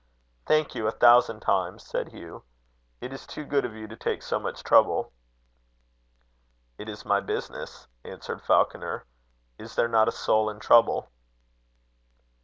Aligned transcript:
"Thank 0.47 0.73
you 0.73 0.87
a 0.87 0.91
thousand 0.97 1.41
times," 1.41 1.85
said 1.85 2.07
Hugh. 2.11 2.41
"It 3.01 3.13
is 3.13 3.27
too 3.27 3.45
good 3.45 3.65
of 3.65 3.75
you 3.75 3.87
to 3.87 3.95
take 3.95 4.23
so 4.23 4.39
much 4.39 4.63
trouble." 4.63 5.13
"It 6.79 6.89
is 6.89 7.05
my 7.05 7.19
business," 7.19 7.87
answered 8.03 8.41
Falconer. 8.41 9.05
"Is 9.59 9.75
there 9.75 9.87
not 9.87 10.07
a 10.07 10.11
soul 10.11 10.49
in 10.49 10.57
trouble?" 10.59 11.11